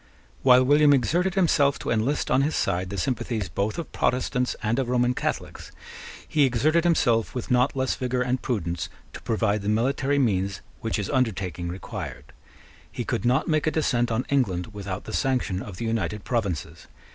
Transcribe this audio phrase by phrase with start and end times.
[0.41, 4.79] While William exerted himself to enlist on his side the sympathies both of Protestants and
[4.79, 5.71] of Roman Catholics,
[6.27, 10.95] he exerted himself with not less vigour and prudence to provide the military means which
[10.95, 12.33] his undertaking required.
[12.91, 16.87] He could not make a descent on England without the sanction of the United Provinces.